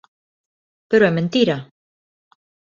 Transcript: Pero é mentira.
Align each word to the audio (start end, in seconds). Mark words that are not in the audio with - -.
Pero 0.89 1.05
é 1.09 1.11
mentira. 1.17 1.57